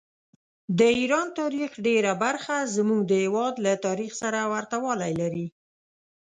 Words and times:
د 0.77 0.79
ایران 0.99 1.27
تاریخ 1.39 1.69
ډېره 1.87 2.11
برخه 2.23 2.55
زموږ 2.75 3.01
د 3.07 3.13
هېواد 3.23 3.53
له 3.65 3.73
تاریخ 3.85 4.11
سره 4.21 4.39
ورته 4.53 4.75
والي 4.85 5.13
لري. 5.21 5.47